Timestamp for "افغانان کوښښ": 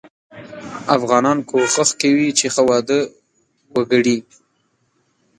0.97-1.89